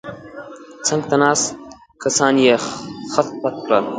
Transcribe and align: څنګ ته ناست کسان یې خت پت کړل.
څنګ 0.87 1.01
ته 1.09 1.15
ناست 1.21 1.47
کسان 2.03 2.33
یې 2.45 2.53
خت 3.11 3.27
پت 3.41 3.55
کړل. 3.65 3.85